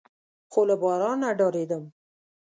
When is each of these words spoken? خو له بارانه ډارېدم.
خو 0.51 0.61
له 0.69 0.75
بارانه 0.81 1.29
ډارېدم. 1.39 1.83